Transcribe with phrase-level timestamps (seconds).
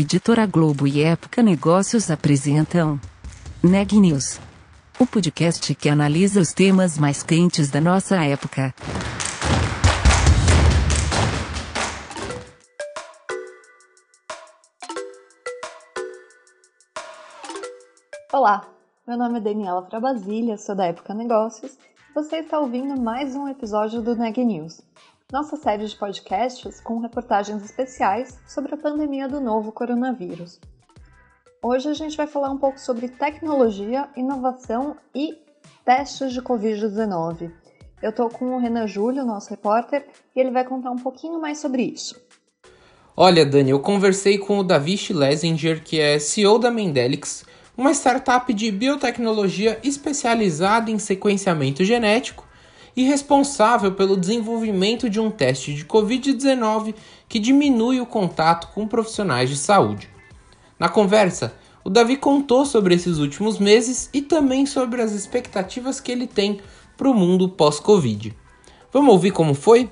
[0.00, 3.00] Editora Globo e Época Negócios apresentam
[3.60, 4.38] Neg News,
[4.96, 8.72] o podcast que analisa os temas mais quentes da nossa época.
[18.32, 18.68] Olá,
[19.04, 23.48] meu nome é Daniela Frabasília, sou da Época Negócios e você está ouvindo mais um
[23.48, 24.80] episódio do Neg News,
[25.30, 30.58] nossa série de podcasts com reportagens especiais sobre a pandemia do novo coronavírus.
[31.62, 35.36] Hoje a gente vai falar um pouco sobre tecnologia, inovação e
[35.84, 37.52] testes de Covid-19.
[38.00, 41.58] Eu estou com o Renan Júlio, nosso repórter, e ele vai contar um pouquinho mais
[41.58, 42.18] sobre isso.
[43.14, 47.44] Olha, Dani, eu conversei com o Davi Schlesinger, que é CEO da Mendelix,
[47.76, 52.47] uma startup de biotecnologia especializada em sequenciamento genético
[52.96, 56.94] e responsável pelo desenvolvimento de um teste de Covid-19
[57.28, 60.08] que diminui o contato com profissionais de saúde.
[60.78, 61.54] Na conversa,
[61.84, 66.60] o Davi contou sobre esses últimos meses e também sobre as expectativas que ele tem
[66.96, 68.36] para o mundo pós-Covid.
[68.92, 69.90] Vamos ouvir como foi?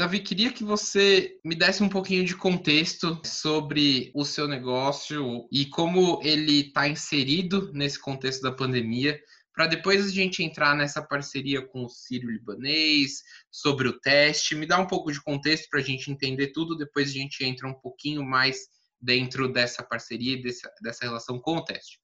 [0.00, 5.66] Davi, queria que você me desse um pouquinho de contexto sobre o seu negócio e
[5.66, 9.20] como ele está inserido nesse contexto da pandemia
[9.60, 14.54] para depois a gente entrar nessa parceria com o Sírio Libanês, sobre o teste.
[14.54, 17.68] Me dá um pouco de contexto para a gente entender tudo, depois a gente entra
[17.68, 22.00] um pouquinho mais dentro dessa parceria dessa, dessa relação com o teste.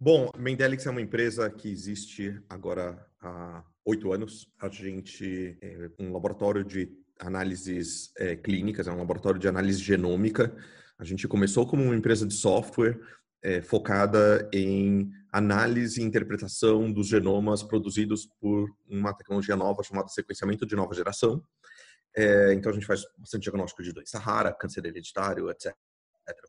[0.00, 4.48] Bom, Mendelix é uma empresa que existe agora há oito anos.
[4.60, 6.90] A gente é um laboratório de
[7.20, 10.52] análises é, clínicas, é um laboratório de análise genômica.
[10.98, 12.98] A gente começou como uma empresa de software
[13.46, 20.66] é, focada em análise e interpretação dos genomas produzidos por uma tecnologia nova chamada sequenciamento
[20.66, 21.40] de nova geração.
[22.16, 25.72] É, então a gente faz bastante diagnóstico de doença rara, câncer hereditário, etc.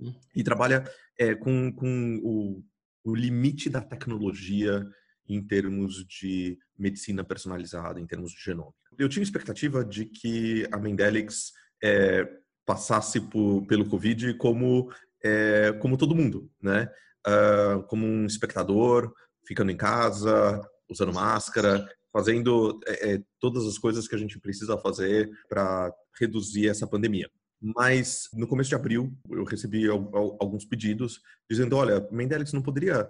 [0.01, 0.11] Hum.
[0.35, 2.63] E trabalha é, com, com o,
[3.03, 4.83] o limite da tecnologia
[5.29, 8.73] em termos de medicina personalizada, em termos de genômica.
[8.97, 11.51] Eu tinha expectativa de que a Mendelix
[11.83, 12.27] é,
[12.65, 14.91] passasse por, pelo Covid como
[15.23, 16.89] é, como todo mundo, né?
[17.27, 19.13] Uh, como um espectador,
[19.45, 24.77] ficando em casa, usando máscara, fazendo é, é, todas as coisas que a gente precisa
[24.77, 27.29] fazer para reduzir essa pandemia.
[27.61, 33.09] Mas no começo de abril eu recebi alguns pedidos dizendo, olha, Mendelix não poderia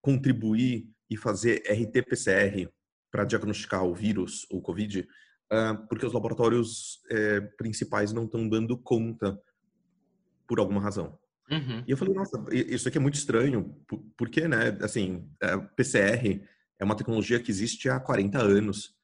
[0.00, 2.68] contribuir e fazer RT-PCR
[3.10, 8.76] para diagnosticar o vírus, o COVID, uh, porque os laboratórios é, principais não estão dando
[8.78, 9.38] conta
[10.48, 11.18] por alguma razão.
[11.52, 11.84] Uhum.
[11.86, 13.76] E eu falei, nossa, isso aqui é muito estranho,
[14.16, 16.42] porque, né, assim, é, PCR
[16.78, 18.94] é uma tecnologia que existe há 40 anos.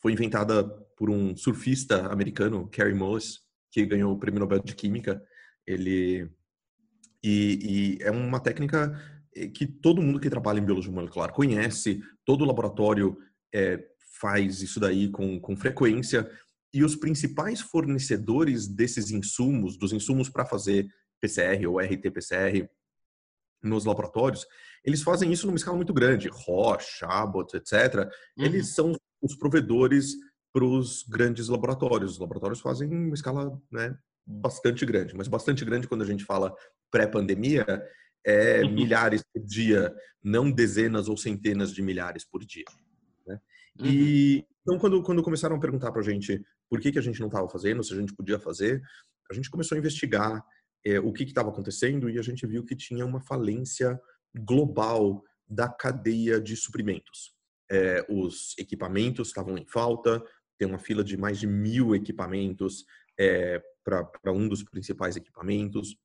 [0.00, 0.64] Foi inventada
[0.96, 5.22] por um surfista americano, Kerry Moss, que ganhou o Prêmio Nobel de Química.
[5.66, 6.30] Ele
[7.22, 8.98] e, e, é uma técnica
[9.34, 13.18] eh, que todo mundo que trabalha em biologia molecular conhece, todo laboratório
[13.52, 13.84] é,
[14.20, 16.30] faz isso daí com, com frequência.
[16.72, 20.88] E os principais fornecedores desses insumos, dos insumos para fazer
[21.20, 22.68] PCR ou RT-PCR
[23.62, 24.46] nos laboratórios,
[24.84, 26.28] eles fazem isso numa escala muito grande.
[26.28, 28.08] Roche, Abbott, etc.
[28.36, 28.44] Uhum.
[28.44, 30.14] Eles são os provedores
[30.52, 32.12] para os grandes laboratórios.
[32.12, 33.96] Os laboratórios fazem uma escala né,
[34.26, 36.54] bastante grande, mas bastante grande quando a gente fala
[36.90, 37.66] pré-pandemia
[38.24, 38.72] é uhum.
[38.72, 42.64] milhares por dia, não dezenas ou centenas de milhares por dia.
[43.26, 43.40] Né?
[43.80, 43.86] Uhum.
[43.86, 47.20] E então quando, quando começaram a perguntar para a gente por que, que a gente
[47.20, 48.82] não estava fazendo, se a gente podia fazer,
[49.30, 50.44] a gente começou a investigar
[50.84, 54.00] é, o que estava acontecendo e a gente viu que tinha uma falência
[54.34, 57.34] global da cadeia de suprimentos.
[57.70, 60.22] É, os equipamentos estavam em falta,
[60.58, 62.84] tem uma fila de mais de mil equipamentos
[63.18, 65.96] é, para um dos principais equipamentos.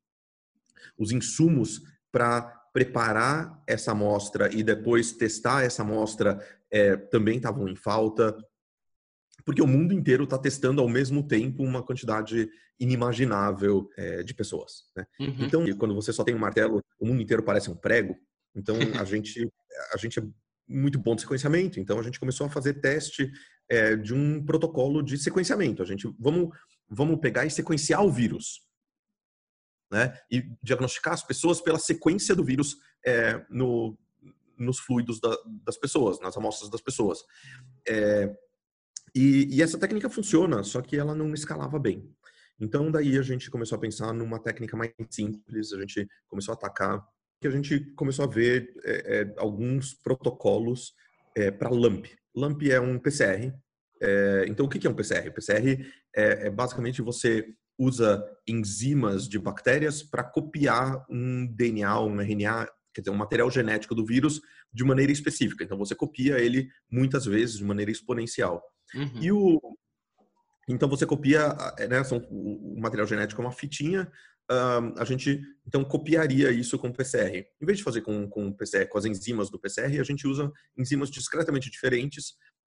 [0.97, 2.41] Os insumos para
[2.73, 6.39] preparar essa amostra e depois testar essa amostra
[6.71, 8.35] é, também estavam em falta
[9.45, 12.49] porque o mundo inteiro está testando ao mesmo tempo uma quantidade
[12.79, 14.83] inimaginável é, de pessoas.
[14.95, 15.05] Né?
[15.19, 15.35] Uhum.
[15.39, 18.15] Então, quando você só tem um martelo, o mundo inteiro parece um prego.
[18.55, 19.49] Então, a gente,
[19.93, 20.23] a gente é
[20.67, 21.79] muito bom de sequenciamento.
[21.79, 23.31] Então, a gente começou a fazer teste
[23.69, 25.81] é, de um protocolo de sequenciamento.
[25.81, 26.49] A gente vamos
[26.89, 28.61] vamos pegar e sequenciar o vírus,
[29.91, 30.17] né?
[30.31, 33.97] E diagnosticar as pessoas pela sequência do vírus é, no,
[34.57, 37.23] nos fluidos da, das pessoas, nas amostras das pessoas.
[37.87, 38.33] É,
[39.15, 42.09] e, e, essa técnica funciona, só que ela não escalava bem.
[42.59, 46.55] Então, daí a gente começou a pensar numa técnica mais simples, a gente começou a
[46.55, 47.03] atacar,
[47.41, 50.93] que a gente começou a ver é, é, alguns protocolos
[51.35, 52.07] é, para LAMP.
[52.35, 53.53] LAMP é um PCR.
[54.01, 55.29] É, então, o que é um PCR?
[55.31, 55.85] PCR
[56.15, 57.45] é, é basicamente você
[57.77, 63.95] usa enzimas de bactérias para copiar um DNA, um RNA, quer dizer, um material genético
[63.95, 64.39] do vírus
[64.71, 65.63] de maneira específica.
[65.63, 68.63] Então você copia ele muitas vezes de maneira exponencial.
[68.95, 69.21] Uhum.
[69.21, 69.59] E o
[70.67, 71.53] então você copia,
[71.89, 74.09] né, são, o material genético é uma fitinha,
[74.49, 77.45] um, a gente então copiaria isso com PCR.
[77.61, 80.51] Em vez de fazer com, com PCR, com as enzimas do PCR, a gente usa
[80.77, 82.35] enzimas discretamente diferentes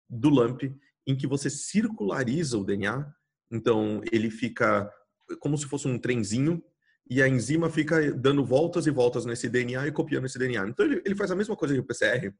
[0.09, 0.73] do LAMP,
[1.05, 3.09] em que você circulariza o DNA.
[3.51, 4.91] Então ele fica
[5.39, 6.63] como se fosse um trenzinho
[7.09, 10.67] e a enzima fica dando voltas e voltas nesse DNA e copiando esse DNA.
[10.67, 12.33] Então ele, ele faz a mesma coisa que o PCR,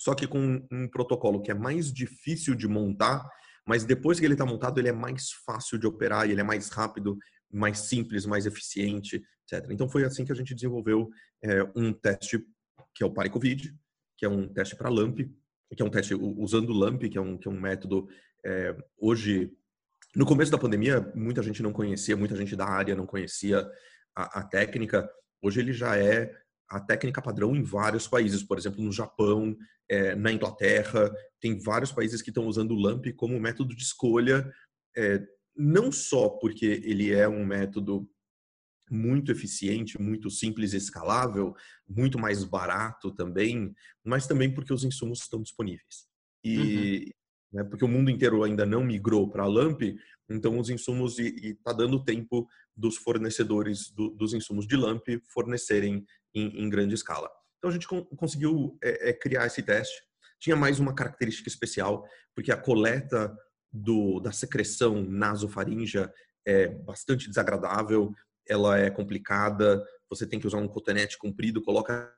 [0.00, 3.28] só que com um protocolo que é mais difícil de montar,
[3.66, 6.70] mas depois que ele está montado, ele é mais fácil de operar, ele é mais
[6.70, 7.18] rápido,
[7.52, 9.70] mais simples, mais eficiente, etc.
[9.70, 11.10] Então foi assim que a gente desenvolveu
[11.44, 12.42] é, um teste
[12.94, 13.76] que é o PariCovid,
[14.16, 15.30] que é um teste para LAMP,
[15.76, 18.08] que é um teste usando LAMP, que é um, que é um método
[18.42, 19.52] é, hoje
[20.16, 23.70] no começo da pandemia, muita gente não conhecia, muita gente da área não conhecia
[24.16, 25.08] a, a, técnica.
[25.42, 26.34] Hoje ele já é
[26.70, 29.56] a técnica padrão em vários países, por exemplo, no Japão,
[29.88, 34.48] é, na Inglaterra, tem vários países que estão usando o LAMP como método de escolha,
[34.96, 35.20] é,
[35.56, 38.08] não só porque ele é um método
[38.88, 41.54] muito eficiente, muito simples e escalável,
[41.88, 43.74] muito mais barato também,
[44.04, 46.08] mas também porque os insumos estão disponíveis.
[46.44, 47.20] E, uhum
[47.52, 47.64] né?
[47.64, 49.96] porque o mundo inteiro ainda não migrou para a LAMP,
[50.28, 56.04] então os insumos e está dando tempo dos fornecedores do, dos insumos de LAMP fornecerem
[56.34, 57.30] em, em grande escala.
[57.58, 60.02] Então a gente con conseguiu é, é, criar esse teste.
[60.38, 63.36] Tinha mais uma característica especial, porque a coleta
[63.72, 66.12] do, da secreção nasofaríngea
[66.46, 68.12] é bastante desagradável,
[68.48, 72.12] ela é complicada, você tem que usar um cotonete comprido, coloca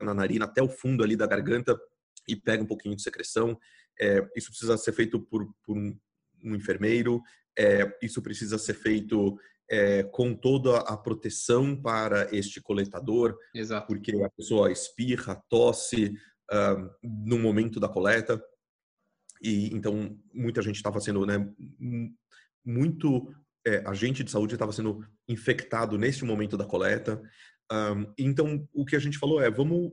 [0.00, 1.78] na narina até o fundo ali da garganta
[2.26, 3.58] e pega um pouquinho de secreção.
[3.98, 5.98] É, isso precisa ser feito por, por um,
[6.44, 7.22] enfermeiro,
[7.58, 9.38] é, isso precisa ser feito
[9.70, 13.86] é, com toda a proteção para este coletador, Exato.
[13.86, 16.14] porque a pessoa espirra, tosse
[16.50, 18.42] uh, no momento da coleta.
[19.42, 21.48] E então muita gente estava sendo, né,
[22.64, 23.32] muito
[23.66, 27.20] é, agente de saúde estava sendo infectado neste momento da coleta.
[27.70, 29.92] Um, então o que a gente falou é vamos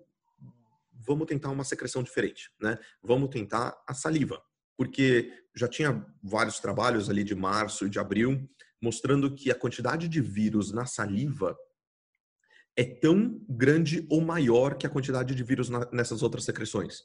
[1.06, 2.80] vamos tentar uma secreção diferente, né?
[3.04, 4.42] Vamos tentar a saliva,
[4.78, 8.50] porque já tinha vários trabalhos ali de março e de abril
[8.82, 11.56] mostrando que a quantidade de vírus na saliva
[12.78, 17.04] é tão grande ou maior que a quantidade de vírus na, nessas outras secreções.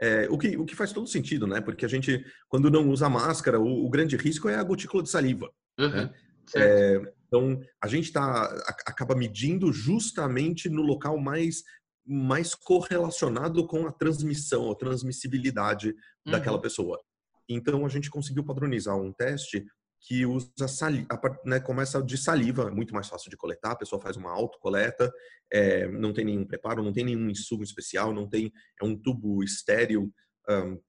[0.00, 1.60] É, o, que, o que faz todo sentido, né?
[1.60, 5.10] Porque a gente, quando não usa máscara, o, o grande risco é a gotícula de
[5.10, 5.50] saliva.
[5.78, 6.14] Uhum, né?
[6.56, 8.44] é, então, a gente tá,
[8.86, 11.62] acaba medindo justamente no local mais
[12.04, 15.90] mais correlacionado com a transmissão, a transmissibilidade
[16.26, 16.32] uhum.
[16.32, 17.00] daquela pessoa.
[17.48, 19.64] Então a gente conseguiu padronizar um teste
[20.02, 21.06] que usa saliva,
[21.44, 25.12] né, começa de saliva, é muito mais fácil de coletar, a pessoa faz uma autocoleta,
[25.50, 29.44] é, não tem nenhum preparo, não tem nenhum insumo especial, não tem, é um tubo
[29.44, 30.12] estéreo
[30.48, 30.80] um,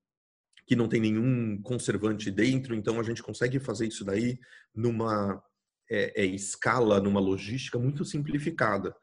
[0.65, 4.39] que não tem nenhum conservante dentro, então a gente consegue fazer isso daí
[4.73, 5.43] numa
[5.89, 8.95] é, é, escala, numa logística muito simplificada.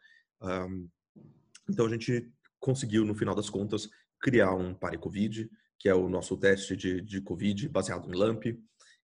[0.43, 0.89] Um,
[1.69, 3.89] então a gente conseguiu, no final das contas,
[4.21, 8.59] criar um PARE-COVID, que é o nosso teste de, de COVID baseado em LAMP.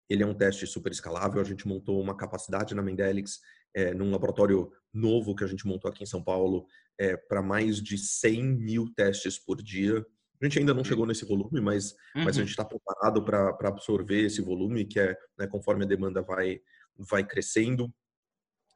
[0.09, 1.41] Ele é um teste super escalável.
[1.41, 3.39] A gente montou uma capacidade na Mendelix,
[3.73, 6.65] é, num laboratório novo que a gente montou aqui em São Paulo,
[6.97, 10.05] é, para mais de 100 mil testes por dia.
[10.41, 12.23] A gente ainda não chegou nesse volume, mas, uhum.
[12.23, 12.45] mas a uhum.
[12.45, 16.61] gente está preparado para absorver esse volume, que é né, conforme a demanda vai,
[16.95, 17.93] vai crescendo.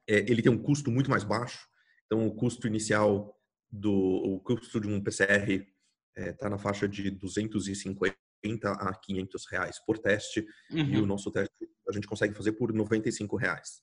[0.08, 1.68] É, ele tem um custo muito mais baixo.
[2.06, 3.38] Então, o custo inicial
[3.72, 5.70] do o custo de um PCR está
[6.18, 8.18] é, tá na faixa de 250
[8.66, 10.94] a 500 reais por teste uhum.
[10.94, 11.54] e o nosso teste
[11.88, 13.82] a gente consegue fazer por 95 reais.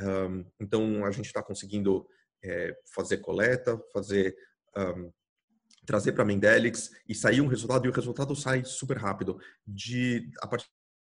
[0.00, 2.06] Um, então a gente está conseguindo
[2.42, 4.36] é, fazer coleta, fazer
[4.76, 5.10] um,
[5.86, 9.38] trazer para a Mendelix e sair um resultado e o resultado sai super rápido.
[9.66, 10.68] De a partir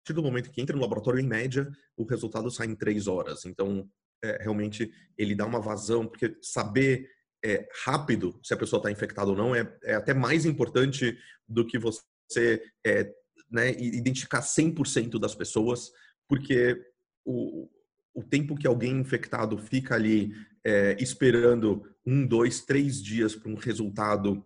[0.09, 3.45] do momento que entra no laboratório em média o resultado sai em três horas.
[3.45, 3.89] Então
[4.23, 7.09] é, realmente ele dá uma vazão porque saber
[7.43, 11.65] é, rápido se a pessoa está infectada ou não é, é, até mais importante do
[11.65, 12.01] que você
[12.86, 13.12] é,
[13.51, 15.91] né, identificar 100% das pessoas,
[16.27, 16.77] porque
[17.24, 17.70] o,
[18.13, 20.32] o tempo que alguém infectado fica ali
[20.63, 24.46] é, esperando um, dois, três dias para um resultado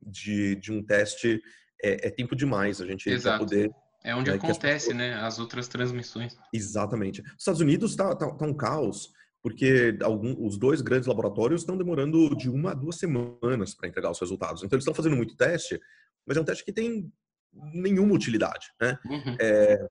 [0.00, 1.42] de, de um teste
[1.82, 2.80] é, é tempo demais.
[2.80, 3.70] A gente vai poder
[4.02, 4.96] é onde né, acontece, pessoas...
[4.96, 5.14] né?
[5.14, 6.36] As outras transmissões.
[6.52, 7.20] Exatamente.
[7.20, 11.76] Os Estados Unidos está tá, tá um caos porque algum, os dois grandes laboratórios estão
[11.76, 14.62] demorando de uma a duas semanas para entregar os resultados.
[14.62, 15.80] Então, eles estão fazendo muito teste,
[16.30, 17.12] mas é um teste que tem
[17.74, 18.96] nenhuma utilidade, né?
[19.04, 19.36] Uhum.
[19.40, 19.88] É,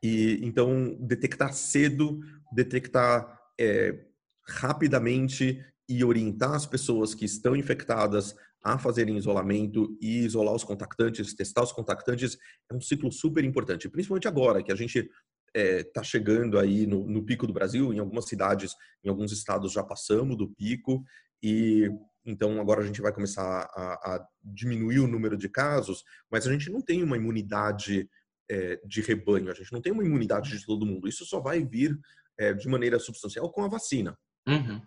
[0.00, 2.20] e então detectar cedo
[2.52, 3.98] detectar é,
[4.46, 11.34] rapidamente e orientar as pessoas que estão infectadas a fazerem isolamento e isolar os contactantes,
[11.34, 12.38] testar os contactantes,
[12.70, 15.10] é um ciclo super importante, principalmente agora que a gente está
[15.52, 19.72] é, tá chegando aí no, no, pico do Brasil, em algumas cidades, em alguns estados
[19.72, 21.02] já passamos do pico
[21.42, 21.90] e
[22.24, 26.52] então agora a gente vai começar a, a diminuir o número de casos, mas a
[26.52, 28.08] gente não tem uma imunidade
[28.50, 31.08] é, de rebanho, a gente não tem uma imunidade de todo mundo.
[31.08, 31.98] Isso só vai vir
[32.38, 34.18] é, de maneira substancial com a vacina.
[34.46, 34.82] Uhum.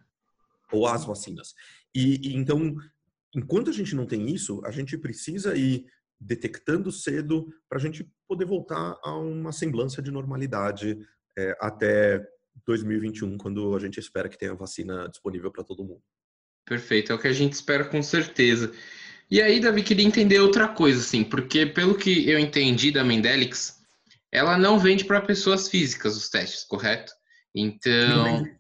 [0.71, 1.53] Ou as vacinas.
[1.95, 2.75] E, e, então,
[3.35, 5.85] enquanto a gente não tem isso, a gente precisa ir
[6.19, 10.97] detectando cedo para a gente poder voltar a uma semblança de normalidade
[11.37, 12.25] é, até
[12.65, 16.01] 2021, quando a gente espera que tenha vacina disponível para todo mundo.
[16.65, 18.71] Perfeito, é o que a gente espera com certeza.
[19.29, 23.81] E aí, Davi, queria entender outra coisa, assim, porque pelo que eu entendi da Mendelix,
[24.31, 27.11] ela não vende para pessoas físicas os testes, correto?
[27.53, 28.17] Então.
[28.17, 28.57] Não vende,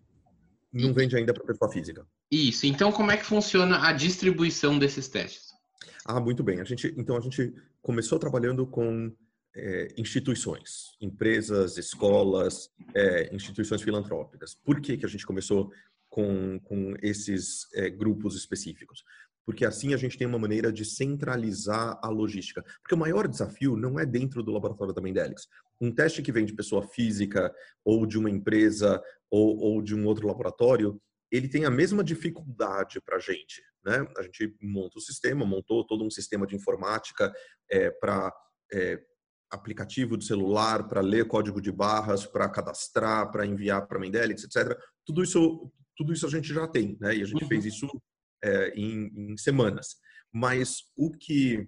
[0.73, 2.05] não vende ainda para pessoa física.
[2.31, 2.65] Isso.
[2.65, 5.53] Então, como é que funciona a distribuição desses testes?
[6.05, 6.59] Ah, muito bem.
[6.59, 9.15] A gente, então, a gente começou trabalhando com
[9.55, 14.55] é, instituições, empresas, escolas, é, instituições filantrópicas.
[14.55, 15.71] Por que, que a gente começou
[16.13, 19.03] com, com esses é, grupos específicos?
[19.43, 22.63] Porque assim a gente tem uma maneira de centralizar a logística.
[22.83, 25.47] Porque o maior desafio não é dentro do laboratório da Mendelix.
[25.81, 27.51] Um teste que vem de pessoa física
[27.83, 31.01] ou de uma empresa ou, ou de um outro laboratório,
[31.31, 33.63] ele tem a mesma dificuldade para a gente.
[33.83, 34.07] Né?
[34.15, 37.33] A gente monta o sistema, montou todo um sistema de informática
[37.71, 38.31] é, para
[38.71, 39.01] é,
[39.49, 44.43] aplicativo de celular, para ler código de barras, para cadastrar, para enviar para a Mendelix,
[44.43, 44.77] etc.
[45.03, 47.15] Tudo isso, tudo isso a gente já tem, né?
[47.15, 47.47] E a gente uhum.
[47.47, 47.87] fez isso
[48.43, 49.95] é, em, em semanas.
[50.31, 51.67] Mas o que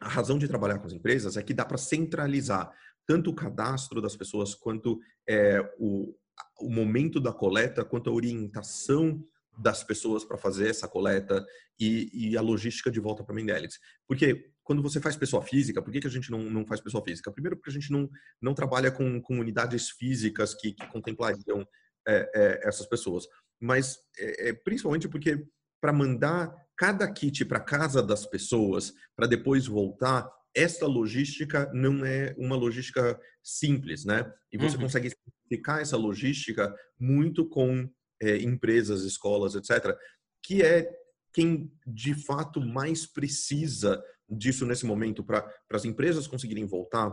[0.00, 2.70] a razão de trabalhar com as empresas é que dá para centralizar
[3.06, 6.14] tanto o cadastro das pessoas quanto é, o,
[6.60, 9.22] o momento da coleta, quanto a orientação
[9.56, 11.44] das pessoas para fazer essa coleta
[11.78, 13.78] e, e, a logística de volta para Mendelix.
[14.06, 17.04] Porque quando você faz pessoa física, por que, que a gente não, não faz pessoa
[17.04, 17.30] física?
[17.30, 18.08] Primeiro, porque a gente não,
[18.40, 21.66] não trabalha com, com unidades físicas que, que contemplariam
[22.06, 23.26] é, é, essas pessoas.
[23.60, 25.46] Mas é, é principalmente porque
[25.80, 32.34] para mandar cada kit para casa das pessoas, para depois voltar, esta logística não é
[32.38, 34.32] uma logística simples, né?
[34.52, 34.82] E você uhum.
[34.82, 37.88] consegue simplificar essa logística muito com
[38.22, 39.96] é, empresas, escolas, etc.,
[40.42, 40.90] que é
[41.32, 47.10] quem de fato mais precisa disso nesse momento para as empresas conseguirem voltar,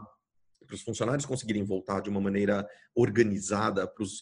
[0.65, 4.21] para os funcionários conseguirem voltar de uma maneira organizada, para os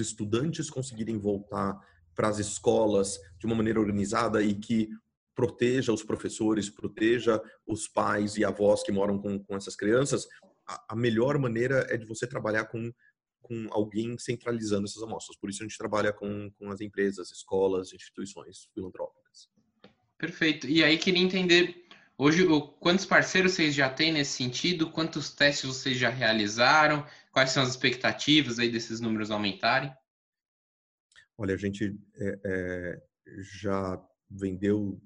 [0.00, 1.78] estudantes conseguirem voltar
[2.14, 4.88] para as escolas de uma maneira organizada e que
[5.34, 10.26] proteja os professores, proteja os pais e avós que moram com, com essas crianças,
[10.66, 12.92] a, a melhor maneira é de você trabalhar com,
[13.40, 15.38] com alguém centralizando essas amostras.
[15.38, 19.48] Por isso a gente trabalha com, com as empresas, escolas, instituições filantrópicas.
[20.18, 20.66] Perfeito.
[20.66, 21.86] E aí queria entender
[22.18, 22.44] hoje
[22.80, 27.06] quantos parceiros vocês já têm nesse sentido, quantos testes vocês já realizaram,
[27.38, 29.94] quais são as expectativas aí desses números aumentarem?
[31.36, 33.02] Olha, a gente é, é,
[33.62, 35.00] já vendeu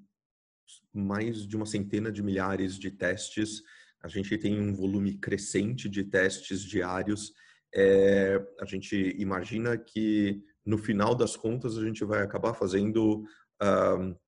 [0.91, 3.61] mais de uma centena de milhares de testes.
[4.01, 7.31] A gente tem um volume crescente de testes diários.
[7.71, 13.27] É, a gente imagina que no final das contas a gente vai acabar fazendo
[13.61, 14.19] uh,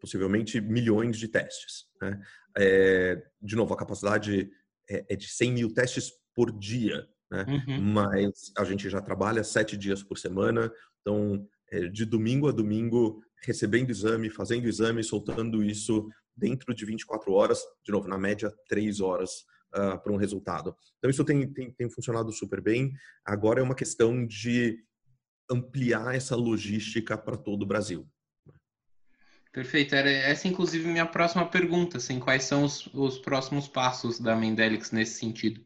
[0.00, 1.84] possivelmente milhões de testes.
[2.00, 2.18] Né?
[2.56, 4.50] É, de novo, a capacidade
[4.88, 7.44] é, é, de 100 mil testes por dia, né?
[7.48, 7.80] Uhum.
[7.80, 10.70] mas a gente já trabalha sete dias por semana,
[11.00, 17.32] então é, de domingo a domingo recebendo exame, fazendo exame, soltando isso dentro de 24
[17.32, 20.76] horas, de novo, na média, 3 horas uh, para um resultado.
[20.98, 22.92] Então, isso tem, tem, tem funcionado super bem.
[23.24, 24.78] Agora é uma questão de
[25.50, 28.06] ampliar essa logística para todo o Brasil.
[29.52, 29.94] Perfeito.
[29.94, 31.98] Era essa, inclusive, minha próxima pergunta.
[31.98, 35.62] Assim, quais são os, os próximos passos da Mendelix nesse sentido?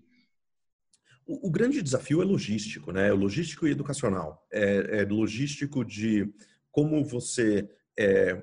[1.26, 3.09] O, o, grande desafio é logístico, né?
[3.09, 4.47] É logístico e educacional.
[4.52, 6.33] É, é logístico de
[6.71, 7.68] como você
[7.99, 8.42] é,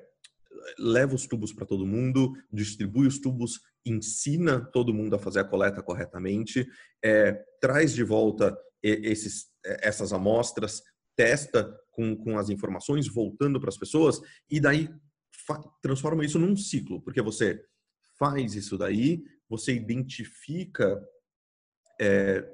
[0.78, 5.44] leva os tubos para todo mundo, distribui os tubos, ensina todo mundo a fazer a
[5.44, 6.66] coleta corretamente,
[7.02, 10.82] é, traz de volta esses, é, essas amostras,
[11.16, 14.88] testa com, com as informações, voltando para as pessoas, e daí
[15.82, 17.62] transforma isso num ciclo, porque você
[18.18, 21.00] faz isso daí, você identifica
[22.00, 22.44] é,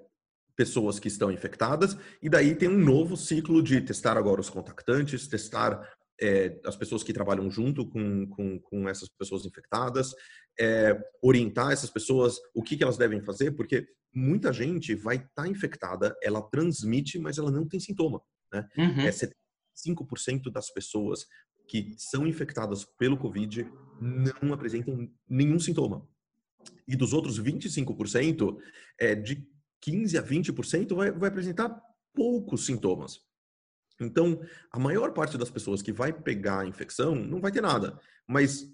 [0.60, 5.26] pessoas que estão infectadas, e daí tem um novo ciclo de testar agora os contactantes,
[5.26, 5.80] testar
[6.20, 10.12] é, as pessoas que trabalham junto com, com, com essas pessoas infectadas,
[10.60, 15.44] é, orientar essas pessoas o que, que elas devem fazer, porque muita gente vai estar
[15.44, 18.20] tá infectada, ela transmite, mas ela não tem sintoma.
[18.52, 18.68] Né?
[18.76, 19.00] Uhum.
[19.00, 21.24] É 75% das pessoas
[21.66, 23.66] que são infectadas pelo Covid
[23.98, 26.06] não apresentam nenhum sintoma.
[26.86, 28.58] E dos outros 25%,
[28.98, 29.48] é, de
[29.80, 31.80] 15 a 20% vai, vai apresentar
[32.14, 33.20] poucos sintomas.
[34.00, 37.99] Então, a maior parte das pessoas que vai pegar a infecção não vai ter nada,
[38.26, 38.66] mas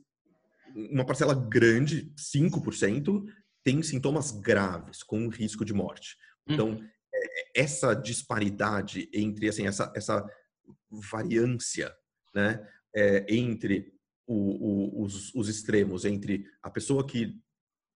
[0.75, 3.25] uma parcela grande, 5%,
[3.65, 6.17] tem sintomas graves, com risco de morte.
[6.47, 6.89] Então, uhum.
[7.15, 10.25] É, essa disparidade entre, assim, essa, essa
[10.91, 11.95] variância,
[12.35, 13.93] né, é, entre
[14.27, 17.41] o, o, os, os extremos, entre a pessoa que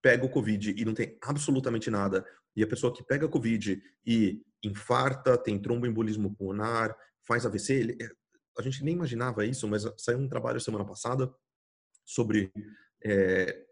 [0.01, 4.41] pega o Covid e não tem absolutamente nada, e a pessoa que pega Covid e
[4.63, 8.09] infarta, tem tromboembolismo pulmonar, faz AVC, ele, é,
[8.57, 11.31] a gente nem imaginava isso, mas saiu um trabalho semana passada
[12.05, 12.51] sobre
[13.03, 13.65] é,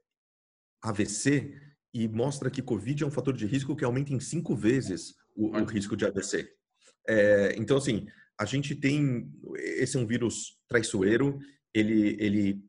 [0.81, 1.53] AVC
[1.93, 5.49] e mostra que Covid é um fator de risco que aumenta em cinco vezes o,
[5.57, 6.49] o risco de AVC.
[7.07, 8.07] É, então, assim,
[8.39, 9.31] a gente tem.
[9.55, 11.39] Esse é um vírus traiçoeiro,
[11.73, 12.63] ele, ele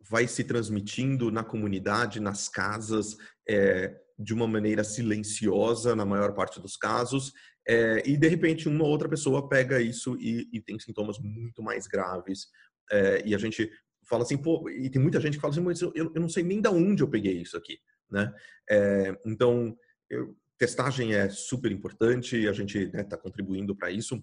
[0.00, 3.16] vai se transmitindo na comunidade, nas casas,
[3.48, 7.32] é, de uma maneira silenciosa, na maior parte dos casos,
[7.66, 11.86] é, e de repente uma outra pessoa pega isso e, e tem sintomas muito mais
[11.86, 12.46] graves.
[12.90, 13.70] É, e a gente
[14.06, 16.42] fala assim, pô, e tem muita gente que fala assim, mas eu, eu não sei
[16.42, 17.78] nem da onde eu peguei isso aqui,
[18.10, 18.32] né?
[18.70, 19.76] É, então,
[20.10, 24.22] eu, testagem é super importante a gente está né, tá contribuindo para isso.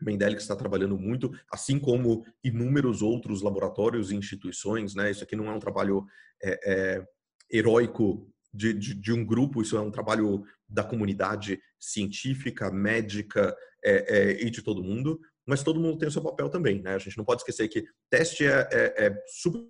[0.00, 5.10] Mendelix está trabalhando muito, assim como inúmeros outros laboratórios e instituições, né?
[5.10, 6.04] Isso aqui não é um trabalho
[6.42, 7.06] é, é,
[7.50, 13.92] heróico de, de, de, um grupo, isso é um trabalho da comunidade científica, médica é,
[14.16, 16.94] é, e de todo mundo, mas todo mundo tem o seu papel também, né?
[16.94, 19.68] A gente não pode esquecer que teste é, é, é super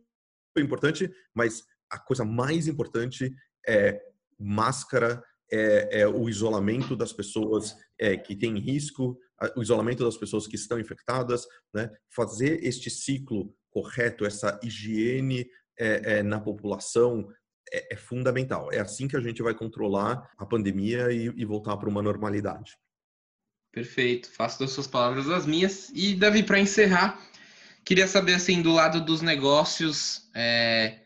[0.58, 3.34] importante, mas a coisa mais importante
[3.66, 4.00] é
[4.38, 9.18] máscara, é, é, o isolamento das pessoas é, que têm risco,
[9.56, 11.90] o isolamento das pessoas que estão infectadas, né?
[12.14, 15.48] fazer este ciclo correto, essa higiene
[16.26, 17.26] na população
[17.70, 18.72] é, é, fundamental.
[18.72, 22.76] É assim que a gente vai controlar a pandemia e, e voltar para uma normalidade.
[23.72, 25.90] Perfeito, faço das suas palavras as minhas.
[25.94, 27.18] E, Davi, para encerrar,
[27.84, 31.02] queria saber, assim, do lado dos negócios, é,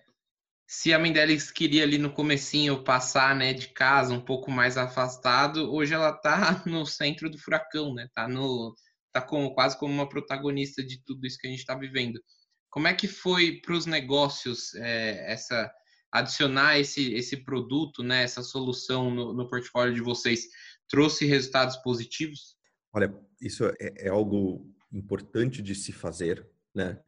[0.66, 5.72] se a Mendelis queria ali no comecinho passar, né, de casa um pouco mais afastado,
[5.72, 8.08] hoje ela tá no centro do furacão, né?
[8.12, 8.74] Tá no
[9.12, 12.20] tá como quase como uma protagonista de tudo isso que a gente está vivendo.
[12.68, 15.72] Como é que foi para os negócios é, essa
[16.18, 20.46] adicionar esse esse produto, né, essa solução no, no, portfólio de vocês
[20.88, 22.56] trouxe resultados positivos?
[22.92, 26.98] Olha, isso é, é algo importante de se fazer, né?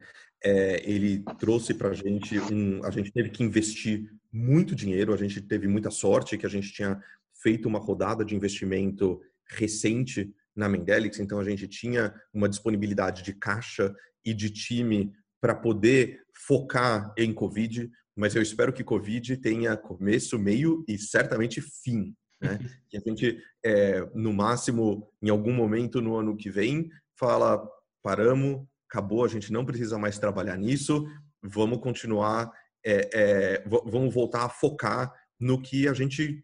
[0.43, 5.17] é, ele trouxe para a gente um, a gente teve que investir muito dinheiro, a
[5.17, 7.01] gente teve muita sorte que a gente tinha
[7.41, 13.33] feito uma rodada de investimento recente na Mendelix, então a gente tinha uma disponibilidade de
[13.33, 13.93] caixa
[14.23, 20.37] e de time para poder focar em Covid, mas eu espero que Covid tenha começo,
[20.37, 22.13] meio e certamente fim.
[22.41, 22.59] Né?
[22.89, 27.65] Que a gente, é, no máximo, em algum momento no ano que vem, fala,
[28.03, 31.07] paramos, acabou, a gente não precisa mais trabalhar nisso,
[31.41, 32.51] vamos continuar,
[32.85, 36.43] é, é, vamos voltar a focar no que a gente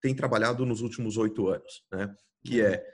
[0.00, 2.12] tem trabalhado nos últimos oito anos, né?
[2.44, 2.84] que é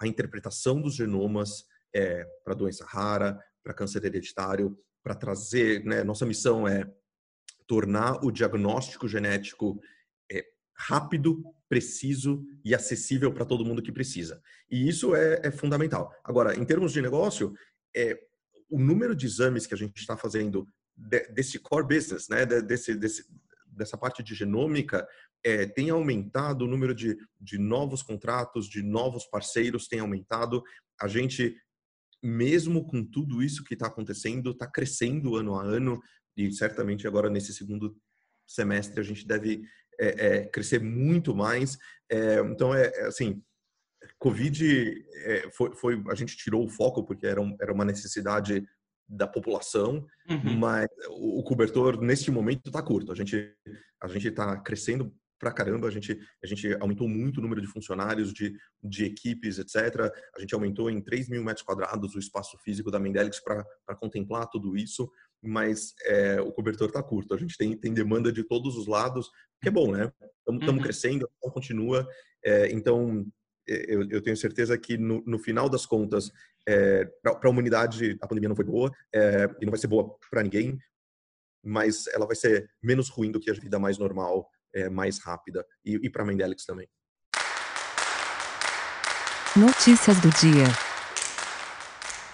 [0.00, 1.64] a interpretação dos genomas
[1.94, 6.02] é, para doença rara, para câncer hereditário, para trazer, né?
[6.02, 6.84] nossa missão é
[7.68, 9.80] tornar o diagnóstico genético
[10.32, 14.42] é, rápido, preciso e acessível para todo mundo que precisa.
[14.70, 16.10] E isso é, é, fundamental.
[16.24, 17.54] Agora, em termos de negócio,
[17.94, 18.18] é,
[18.70, 20.66] o número de exames que a gente está fazendo
[21.32, 23.24] desse core business, né, desse, desse,
[23.66, 25.06] dessa parte de genômica,
[25.44, 30.62] é, tem aumentado o número de, de novos contratos, de novos parceiros tem aumentado.
[31.00, 31.54] A gente,
[32.22, 36.00] mesmo com tudo isso que está acontecendo, está crescendo ano a ano
[36.38, 37.96] e certamente agora nesse segundo
[38.46, 39.62] semestre a gente deve
[39.98, 41.76] é, é, crescer muito mais.
[42.10, 43.42] É, então, é, é assim,
[44.18, 48.64] Covid é, foi, foi, a gente tirou o foco porque era, um, era uma necessidade
[49.08, 50.56] da população, uhum.
[50.58, 53.10] mas o, o, cobertor neste momento está curto.
[53.10, 53.54] A gente
[54.00, 57.66] a gente está crescendo pra caramba, a gente a gente aumentou muito o número de
[57.66, 60.12] funcionários, de, de equipes, etc.
[60.36, 63.64] A gente aumentou em 3 mil metros quadrados o espaço físico da Mendelix para
[63.98, 65.10] contemplar tudo isso,
[65.42, 67.34] mas é, o cobertor está curto.
[67.34, 70.12] A gente tem, tem demanda de todos os lados, que é bom, né?
[70.40, 70.82] Estamos uhum.
[70.82, 72.08] crescendo, então continua.
[72.44, 73.26] É, então
[73.66, 76.32] eu, eu tenho certeza que no, no final das contas,
[76.66, 80.16] é, para a humanidade, a pandemia não foi boa é, e não vai ser boa
[80.30, 80.78] para ninguém,
[81.62, 85.64] mas ela vai ser menos ruim do que a vida mais normal, é, mais rápida
[85.84, 86.88] e, e para a Mendelix também.
[89.56, 90.87] Notícias do dia.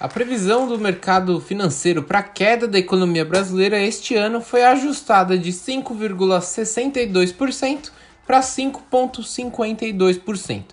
[0.00, 5.38] A previsão do mercado financeiro para a queda da economia brasileira este ano foi ajustada
[5.38, 7.92] de 5,62%
[8.26, 10.64] para 5,52%.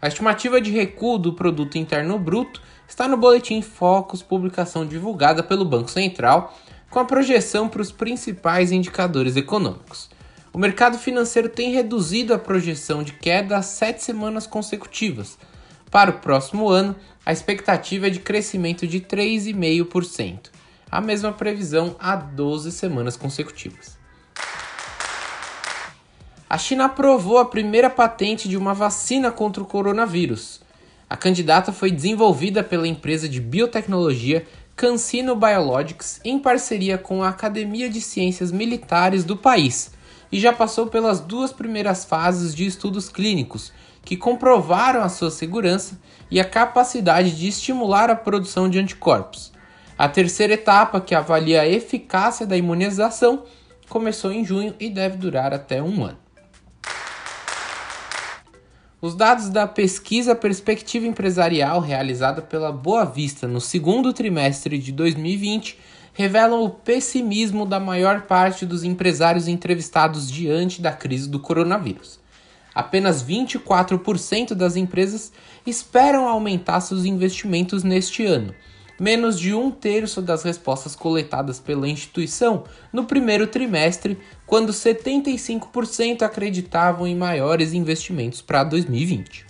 [0.00, 5.66] A estimativa de recuo do produto interno bruto está no boletim Focus, publicação divulgada pelo
[5.66, 6.58] Banco Central,
[6.90, 10.08] com a projeção para os principais indicadores econômicos.
[10.52, 15.38] O mercado financeiro tem reduzido a projeção de queda há sete semanas consecutivas.
[15.90, 20.50] Para o próximo ano, a expectativa é de crescimento de 3,5%,
[20.90, 23.96] a mesma previsão há 12 semanas consecutivas.
[26.50, 30.60] A China aprovou a primeira patente de uma vacina contra o coronavírus.
[31.08, 37.88] A candidata foi desenvolvida pela empresa de biotecnologia CanSino Biologics em parceria com a Academia
[37.88, 39.92] de Ciências Militares do país
[40.30, 43.72] e já passou pelas duas primeiras fases de estudos clínicos,
[44.04, 45.98] que comprovaram a sua segurança
[46.30, 49.52] e a capacidade de estimular a produção de anticorpos.
[49.96, 53.44] A terceira etapa, que avalia a eficácia da imunização,
[53.88, 56.18] começou em junho e deve durar até um ano.
[59.00, 65.76] Os dados da pesquisa Perspectiva Empresarial realizada pela Boa Vista no segundo trimestre de 2020
[66.14, 72.21] revelam o pessimismo da maior parte dos empresários entrevistados diante da crise do coronavírus.
[72.74, 75.32] Apenas 24% das empresas
[75.66, 78.54] esperam aumentar seus investimentos neste ano,
[78.98, 87.06] menos de um terço das respostas coletadas pela instituição no primeiro trimestre, quando 75% acreditavam
[87.06, 89.46] em maiores investimentos para 2020.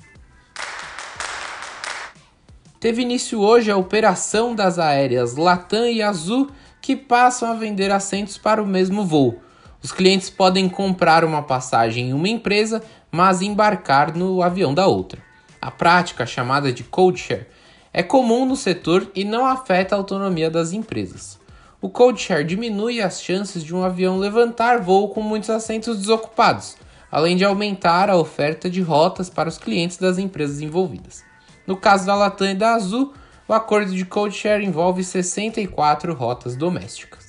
[2.80, 8.36] Teve início hoje a operação das aéreas Latam e Azul que passam a vender assentos
[8.36, 9.40] para o mesmo voo.
[9.80, 12.82] Os clientes podem comprar uma passagem em uma empresa,
[13.12, 15.22] mas embarcar no avião da outra.
[15.60, 17.46] A prática, chamada de codeshare,
[17.92, 21.38] é comum no setor e não afeta a autonomia das empresas.
[21.78, 26.76] O codeshare diminui as chances de um avião levantar voo com muitos assentos desocupados,
[27.10, 31.22] além de aumentar a oferta de rotas para os clientes das empresas envolvidas.
[31.66, 33.12] No caso da Latam e da Azul,
[33.46, 37.21] o acordo de codeshare envolve 64 rotas domésticas.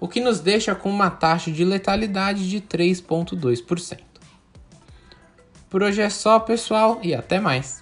[0.00, 3.98] o que nos deixa com uma taxa de letalidade de 3,2%.
[5.68, 7.81] Por hoje é só, pessoal, e até mais!